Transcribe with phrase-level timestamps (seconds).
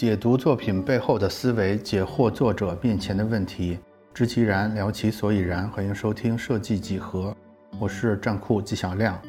[0.00, 3.78] 解读作品背后的思维，解惑作者面前的问题，
[4.14, 5.68] 知其然，聊其所以然。
[5.68, 7.36] 欢迎收听设计几何，
[7.78, 9.20] 我是战库纪晓亮。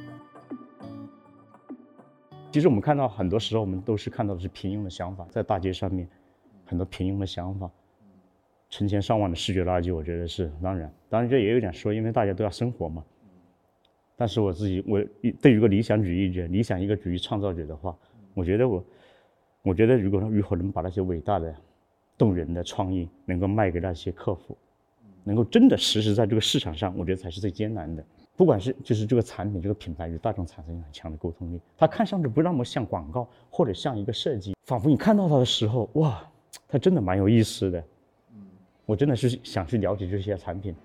[2.54, 6.08] 其实我们看到很多时候，我们都是看到的是平庸的想法，在大街上面，
[6.64, 7.70] 很多平庸的想法，
[8.70, 13.04] 成千上万的视觉垃圾，我觉得是当然，当然这也有点说，因为大家都要生活嘛。
[14.16, 15.04] 但是我自己，我
[15.42, 17.94] 对于一个理想主义者、理想一个主义创造者的话，
[18.34, 18.82] 我觉得我。
[19.64, 21.56] 我觉得，如果如何能把那些伟大的、
[22.18, 24.58] 动人的创意能够卖给那些客户，
[25.24, 28.04] 能够真的实实在这个市场上，我觉得才是最艰难的。
[28.36, 36.28] 不管是就是这个产品、这个品牌与大众产生很强的沟通力，它看上去不那么像广告，或者像一个设计，仿佛你看到它的时候，哇，
[36.68, 37.84] 它真的蛮有意思的。
[38.88, 40.76] 我真的是想去了解这些产品。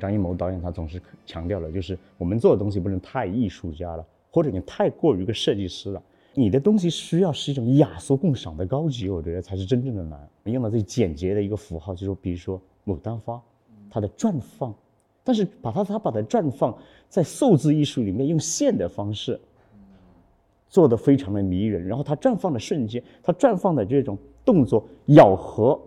[0.00, 4.04] 张艺谋导演他总是强调了，就是我们做的东西不能太艺术家了。
[4.34, 6.02] 或者你太过于个设计师了，
[6.34, 10.28] 你的东西需要是一种雅俗共赏的高级，我觉得才是真正的难。
[10.46, 13.40] 用了最简洁的一个符号，就是比如说牡丹花，
[13.88, 14.74] 它的绽放，
[15.22, 16.76] 但是把它它把它绽放
[17.08, 19.40] 在数字艺术里面用线的方式
[20.68, 25.80] 做的非常的迷人，然后它绽放的瞬间，它绽放的这种动作咬合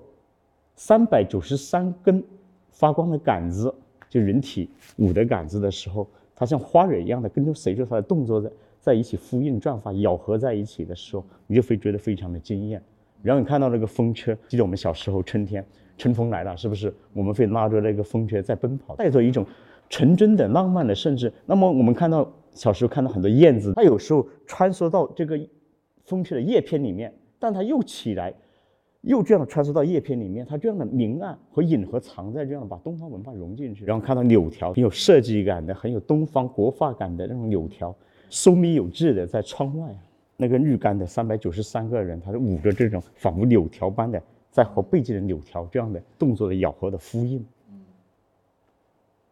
[0.74, 2.24] 三百九十三根
[2.72, 3.76] 发光的杆子，
[4.10, 6.08] 就人体舞的杆子的时候。
[6.40, 12.80] 它像花蕊一样的，跟着随着它的动作在在一起呼应、转发、咬合在一起的时候，你就会觉得非常的惊艳。
[13.24, 15.66] 然后你看到那个风车，记得我们小时候春天，
[15.98, 16.94] 春风来了，是不是？
[17.12, 19.44] 我们会拉着那个风车在奔跑，带着一种
[19.90, 25.40] 纯真的、浪漫的，甚至那么我们看到小时候看到很多燕子，它有时候穿梭到这个
[26.06, 28.32] 风车的叶片里面，但它又起来。
[29.08, 37.96] 又这样穿梭到叶片里面，它这样的明暗和隐和藏在这样把东方文化融进去，然后看到柳条很有设计感的、很有东方国画感的那种柳条，
[38.30, 39.96] 疏密有致的在窗外，
[40.36, 47.46] 那个日干的三百九十三个人，他是舞着这种仿佛柳条般的在和背景的柳条这样的动作的咬合的呼应，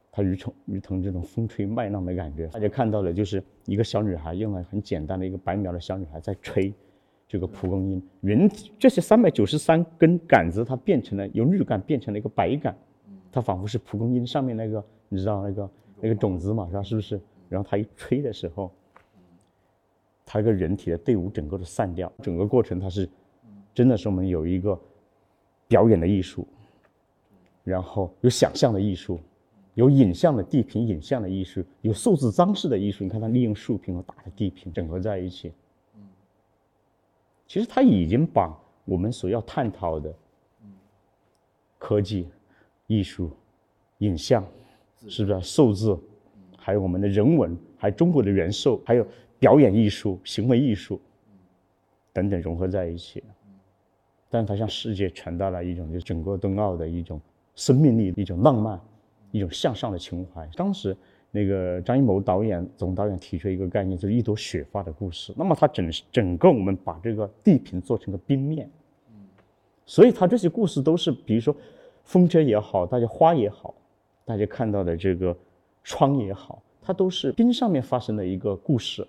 [0.09, 2.47] 它如同如同这种风吹麦浪的感觉。
[2.47, 6.73] 大家看到的就是一个小女孩用了很简单的一个白描的小女孩在吹。
[7.27, 12.75] 这个蒲公英，人这些三百九十三根杆子，它变成了由绿杆变成了一个白杆，
[13.31, 15.69] 它仿佛是蒲公英上面那个，你知道那个
[16.01, 16.83] 那个种子嘛，是吧？
[16.83, 17.19] 是不是？
[17.49, 18.71] 然后它一吹的时候，
[20.23, 23.09] 它一个人体的队伍整个都散掉，整个过程它是，
[23.73, 24.79] 真的是我们有一个
[25.67, 26.47] 表演的艺术，
[27.63, 29.19] 然后有想象的艺术，
[29.73, 33.03] 有影像的地平影像的艺术，有数字装饰的艺术。
[33.03, 35.51] 你看它利用竖屏和大的地平整合在一起。
[37.47, 38.53] 其实他已经把
[38.85, 40.13] 我们所要探讨的
[41.77, 42.27] 科技、
[42.87, 43.31] 艺术、
[43.99, 44.45] 影像，
[45.07, 45.97] 是不是数字，
[46.57, 49.07] 还有我们的人文，还有中国的元素，还有
[49.39, 50.99] 表演艺术、行为艺术
[52.11, 53.23] 等等融合在一起。
[54.29, 57.21] 但是它向世界传达了一种，就整个冬奥的一种
[57.55, 58.79] 生命力、一种浪漫、
[59.31, 60.47] 一种向上的情怀。
[60.55, 60.95] 当时。
[61.35, 65.33] 那个张艺谋导演总导演提出一个概念，就是一朵雪花的故事。
[65.35, 68.69] 那么他整整个我们把这个地平做成个冰面，
[69.85, 71.53] 所以他这些故事都是，比如说
[72.05, 73.75] 风车也好，大家花也好，
[74.23, 75.35] 大家看到的这个
[75.83, 79.05] 窗也好，它都是冰上面发生的一个故事，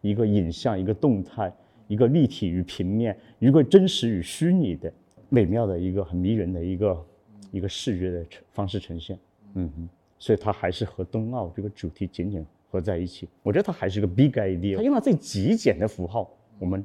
[0.00, 1.52] 一个影像，一个动态，
[1.86, 4.92] 一个立体与平面，一个真实与虚拟的
[5.28, 7.06] 美妙的一个很迷人的一个
[7.52, 9.16] 一个视觉的方式呈现。
[9.54, 9.88] 嗯哼。
[10.18, 13.28] 所以它还是和冬奥这个主题紧紧合在一起。
[13.42, 14.76] 我觉得它还是个 big idea。
[14.76, 16.84] 它用了最极简的符号，我们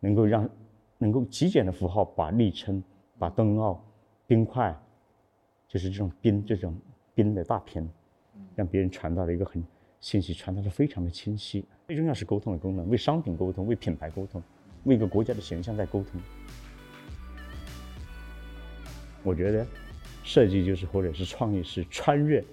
[0.00, 0.48] 能够让
[0.98, 2.82] 能够极简的符号把立春、
[3.18, 3.82] 把冬奥、
[4.26, 4.78] 冰块，
[5.66, 6.78] 就是这种冰这种
[7.14, 7.88] 冰的大片，
[8.54, 9.64] 让别人传达了一个很
[10.00, 11.64] 信息，传达的非常的清晰。
[11.86, 14.42] 最重要是沟通的功能，为商品沟通，为品牌沟通，
[14.84, 16.20] 为一个国家的形象在沟通。
[19.22, 19.66] 我觉得。
[20.28, 22.44] 设计就是或者是创意是穿越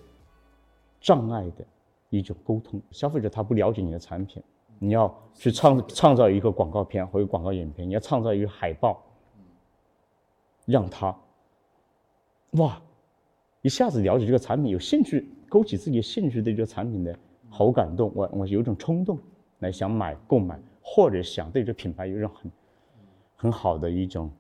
[1.02, 1.66] 障碍的
[2.10, 2.82] 一种沟通。
[2.90, 4.42] 消费者他不了解你的产品，
[4.80, 9.04] 你要去创创造一个广告片或者广告影片，你要创造一个海报，
[10.66, 11.14] 让他
[12.52, 12.82] 哇
[13.62, 17.14] 一下子了解这个产品，有兴趣，勾起自己兴趣对这个产品的
[17.50, 18.10] 好感动。
[18.16, 19.20] 我我有一种冲动
[19.60, 22.52] 来想买购买，或者想对这品牌有一种很
[23.36, 24.32] 很好的一种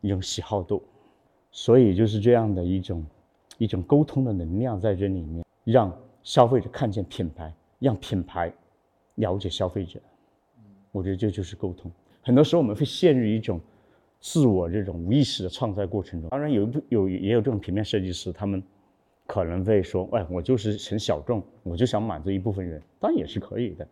[0.00, 0.82] 一种喜好度。
[1.52, 3.06] 所以就是这样的一种
[3.58, 8.52] 一种沟通的能量在这里面，让消费者看见品牌，让品牌
[9.16, 10.00] 了解消费者。
[10.90, 11.90] 我觉得这就是沟通。
[12.22, 13.60] 很多时候我们会陷入一种
[14.20, 16.30] 自我这种无意识的创造过程中。
[16.30, 18.62] 当然有一部有也有这种平面设计师，他们
[19.26, 23.86] 可能会说：“哎，我就是很小众，我就想满足一部分人。”当然也是可以的。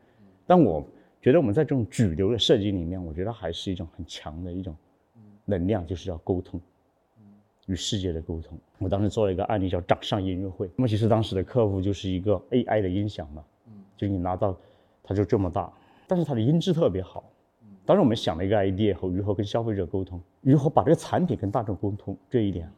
[0.46, 0.86] 但我
[1.20, 4.74] 觉得我们在这种主流的设计里面，我觉得还是一种很强的一种
[5.44, 6.60] 能量，就是要沟通，
[7.66, 8.58] 与世界的沟通。
[8.78, 13.44] 我当时做了一个案例叫掌上音乐会，那么其实当时的客户就是一个 AI 的音响嘛，
[13.96, 14.56] 就你拿到
[15.02, 15.72] 它就这么大，
[16.06, 17.24] 但是它的音质特别好。
[17.86, 22.70] 当时我们想了一个 idea 后，如何跟消费者沟通，如何把这个产品跟大众沟通，这一点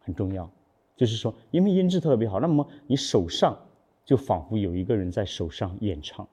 [0.00, 0.50] 很重要。
[0.96, 3.56] 就是说，因为音质特别好，那么你手上
[4.04, 6.26] 就仿佛有一个人在手上演唱，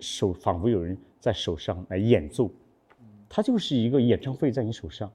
[0.00, 2.50] 手仿佛有人在手上来演奏，
[3.28, 5.12] 它就是一个演唱会在你手上，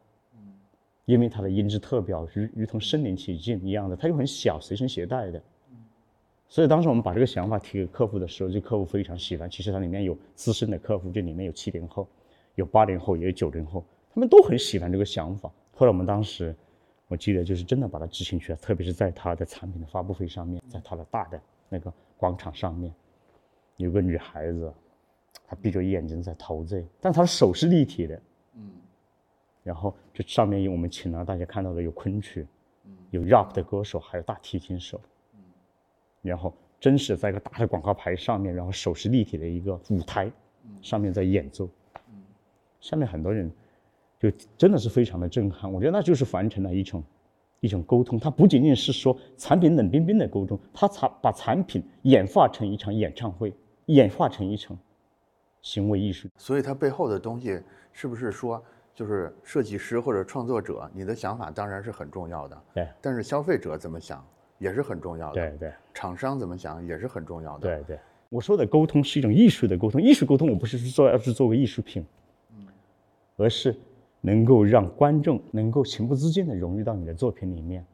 [1.09, 5.41] 因为它的音质特别好，如如同身临其境一样的，它又很小，随身携带的。
[6.47, 9.49] 所以当时我们把这个想法提给客户的时候，这客户非常喜欢。
[9.49, 12.07] 其实它里面有资深的客户，这里面有七零后，
[12.53, 13.83] 有八零后，也有九零后，
[14.13, 15.51] 他们都很喜欢这个想法。
[15.73, 16.55] 后来我们当时，
[17.07, 22.93] 我记得就是真的把它执行去了，特别是在它的产品的发布会上面，在它的大的那个广场上面，
[23.77, 24.71] 有个女孩子，
[25.47, 28.21] 她闭着眼睛在陶醉，但她的手是立体的，
[28.53, 28.69] 嗯。
[29.63, 32.47] 然后这上面有我们请了大家看到的有昆曲，
[33.11, 34.99] 有 rap 的歌手，还有大提琴手。
[36.21, 40.31] 然后真实在一个大的广告牌上面，然后手是立体的一个舞台，
[40.81, 41.69] 上面在演奏，
[42.79, 43.49] 下面很多人
[44.19, 45.71] 就真的是非常的震撼。
[45.71, 47.03] 我觉得那就是完成了一种
[47.61, 53.53] 一种沟通，它不仅仅是说产品冷冰冰的沟通，它产把产品演化成一场演唱会，
[53.85, 54.77] 演化成一场
[55.61, 56.27] 行为艺术。
[56.37, 57.61] 所以它背后的东西
[57.93, 58.61] 是不是说，
[58.93, 64.25] 就是设计师或者创作者，你的想法当然是很重要的，对，但是消费者怎么想？
[64.57, 67.99] 也是很重要的，对对，厂商怎么想也是很重要的，对对。
[68.27, 72.05] 我说的沟通是一种艺术的沟通，艺术沟通我不是说要是作为艺术品，
[72.57, 72.67] 嗯，
[73.37, 73.73] 而是
[74.19, 77.85] 能够让观众能够情不自禁的融入到你的作品里面，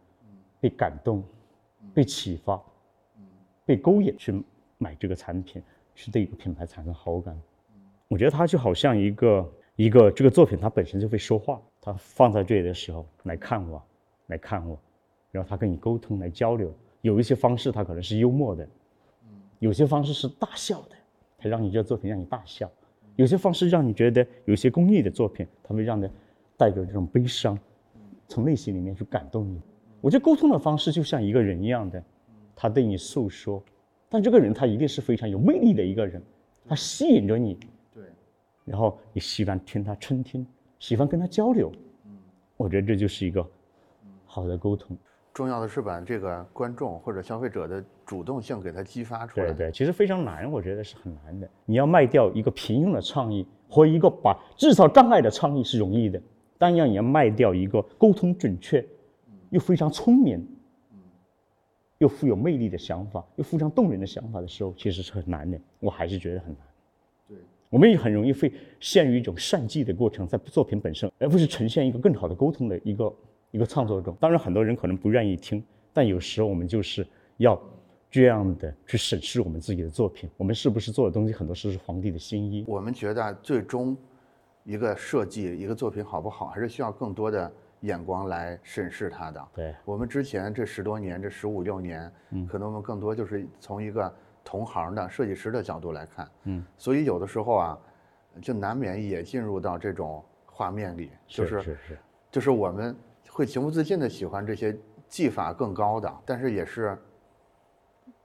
[0.60, 1.24] 被感动，
[1.94, 2.60] 被启发，
[3.64, 4.44] 被勾引去
[4.80, 5.62] 买这个产品，
[5.94, 7.40] 去对一个品牌产生好感。
[8.08, 13.82] 我觉得它就好像一个一个这个作品，它本身就会说话，它放在这里的时候来看我，
[14.28, 14.80] 来看我。
[15.32, 18.66] 然后它跟你沟通来交流，有一些方式它可能是幽默的，
[19.60, 20.96] 有些方式是大笑的，
[21.38, 22.68] 它让你这个作品让你大笑；
[23.18, 26.10] 有些方式让你觉得有些公益的作品，它会让你
[26.56, 27.60] 带着这种悲伤，
[28.30, 29.60] 从内心里面去感动你。
[30.00, 32.02] 我觉得沟通的方式就像一个人一样的，
[32.56, 33.62] 他对你诉说，
[34.08, 36.24] 但这个人他一定是非常有魅力的一个人，
[36.66, 37.68] 他吸引着你，对，
[38.66, 40.46] 然后你喜欢听他倾听，
[40.80, 41.72] 喜欢跟他交流，
[42.58, 43.48] 我觉得这就是一个
[44.26, 44.98] 好的沟通。
[45.34, 49.48] 重要的是把这个观众或者消费者的主动性给他激发出来。
[49.48, 51.50] 对对，其实非常难，我觉得是很难的。
[51.66, 56.22] 你要卖掉一个平庸的创意和一个把制造障碍的创意是容易的，
[56.58, 58.86] 但要你要卖掉一个沟通准确，
[59.50, 60.48] 又非常聪明，
[61.98, 65.60] 又富有魅力的想法，又非常动人的想法的时候，其实是很难的。
[65.82, 66.60] 我还是觉得很难。
[67.28, 67.38] 对，
[67.70, 73.14] 我们也很容易会陷于一种善计的过程，在作品本身，而不是呈现一个更好的沟通的一个。
[73.52, 75.64] 一个创作中，当然很多人可能不愿意听，
[75.94, 77.08] 但有时候我们就是
[77.38, 77.58] 要
[78.12, 82.66] 这样的去审视我们自己的作品，我们是不是做的东西很多是皇帝的新衣？
[82.68, 83.96] 我们觉得最终
[84.66, 87.50] 一个设计一个作品好不好，还是需要更多的
[87.80, 89.48] 眼光来审视它的。
[89.56, 94.14] 对，我们之前这十多年，这十五六年，嗯，可能我们更多就是从一个
[94.46, 97.78] 同行的设计师的角度来看，嗯，所以有的时候啊，
[98.42, 101.98] 就难免也进入到这种画面里，就是是是，
[102.32, 102.96] 就是我们。
[103.28, 104.78] 会情不自禁的喜欢这些
[105.10, 106.98] 技法更高的，但是也是，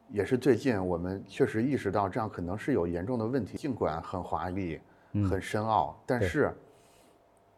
[0.08, 3.58] 也是最近我们确实意识到这样可能是有严重的问题。
[3.58, 4.80] 尽管很华丽、
[5.28, 6.54] 很深奥，但是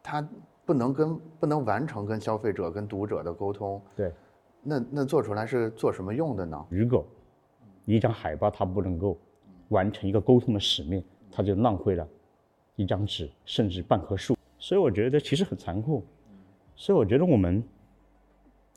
[0.02, 0.26] 它
[0.64, 3.83] 不能跟不能完成跟消费者、跟读者的沟通。
[3.95, 4.14] 对，
[4.62, 6.66] 那那做出来是做什么用的呢？
[6.71, 7.04] 如果
[7.84, 9.18] 一张海报它不能够
[9.68, 12.06] 完成一个沟通的使命，它就浪费了
[12.76, 14.36] 一张纸，甚至半棵树。
[14.58, 16.04] 所以我觉得其实很残酷。
[16.74, 17.62] 所以我觉得我们，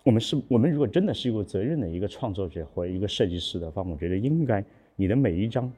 [0.03, 4.63] 我们是，我们如果真的是有责任的一个创作者或一个设计师的话，我觉得应该
[4.95, 5.71] 你的每一张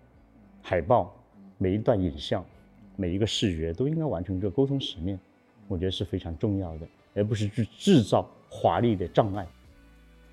[0.62, 1.16] 海报、
[1.58, 2.44] 每一段影像、
[2.96, 5.18] 每一个视觉都应该完成这个沟通使命，
[5.68, 9.48] 我觉得是非常重要的，而不是去制造华丽的障碍。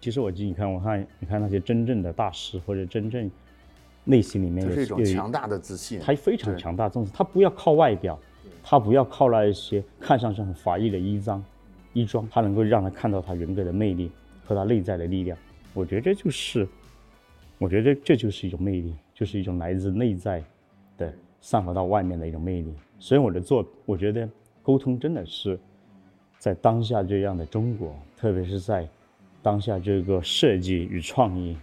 [0.04, 3.30] 其实我记，你看，我看，你看那些真正的大师或者真正
[4.04, 8.18] 内心里面有一种强大的自信，他非常强大，重视他不要靠外表，
[8.62, 11.42] 他不要靠那一些看上去很华丽的衣装。
[11.94, 14.10] 衣装，他能够让他看到他人格的魅力
[14.44, 15.38] 和他内在的力量。
[15.72, 16.68] 我觉得这就是，
[17.56, 20.44] 我觉得这就是一种魅力，就是一种来自内在
[20.98, 22.74] 的散发到外面的一种魅力。
[22.98, 24.28] 所以我的作，我觉得
[24.62, 25.58] 沟通真的是
[26.36, 28.86] 在当下这样的中国，特别是在
[29.44, 31.54] 当下这个设计与创意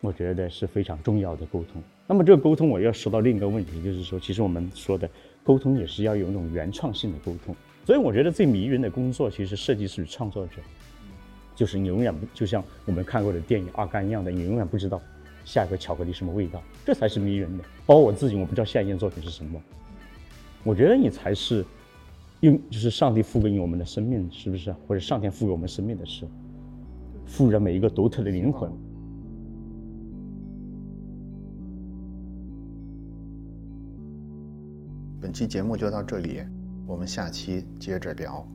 [0.00, 1.82] 我觉得是非常重要的沟通。
[2.06, 5.06] 那么这个沟通，我要说到另一个问题，就是说，其实我们说的
[5.44, 7.54] 沟通也是要有一种原创性的沟通。
[7.84, 10.62] 所以我觉得最迷人的工作，其实设计师与创作者，
[11.54, 14.98] 就是你永远不就像我们看过的电影《阿甘》一样的，你永远不知道
[15.44, 17.64] 下一个巧克力什么味道，这才是迷人的。
[17.84, 19.60] 包括我自己，我不知道下一件作品是什么。
[20.64, 21.62] 我觉得你才是
[22.40, 24.72] 用，就是上帝赋给我们的生命，是不是？
[24.86, 26.30] 或者上天赋予我们生命的时候，
[27.26, 28.70] 赋予了每一个独特的灵魂。
[35.20, 36.40] 本期节目就到这里，
[36.86, 38.46] 我们下期接着聊。